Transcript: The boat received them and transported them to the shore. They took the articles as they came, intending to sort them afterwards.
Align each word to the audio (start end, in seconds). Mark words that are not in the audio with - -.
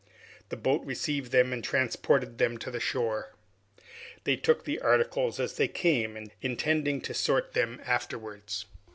The 0.49 0.57
boat 0.57 0.83
received 0.83 1.31
them 1.31 1.53
and 1.53 1.63
transported 1.63 2.39
them 2.39 2.57
to 2.57 2.71
the 2.71 2.79
shore. 2.79 3.35
They 4.23 4.35
took 4.35 4.65
the 4.65 4.79
articles 4.79 5.39
as 5.39 5.57
they 5.57 5.67
came, 5.67 6.31
intending 6.41 7.01
to 7.01 7.13
sort 7.13 7.53
them 7.53 7.79
afterwards. 7.85 8.65